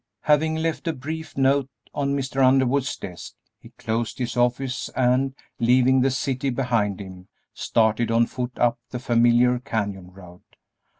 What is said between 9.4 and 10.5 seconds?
canyon road.